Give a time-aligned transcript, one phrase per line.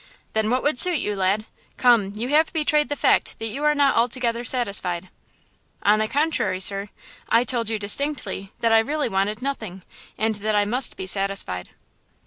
[0.33, 1.45] "Then what would suit you, lad?
[1.77, 5.09] Come, you have betrayed the fact that you are not altogether satisfied."
[5.83, 6.89] "On the contrary, sir,
[7.29, 9.83] I told you distinctly that I really wanted nothing,
[10.17, 11.69] and that I must be satisfied."